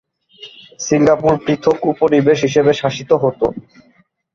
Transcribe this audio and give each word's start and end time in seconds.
Singapore 0.79 1.33
পৃথক 1.43 1.77
উপনিবেশ 1.91 2.37
হিসেবে 2.47 2.71
শাসিত 2.73 3.11
হত। 3.23 3.41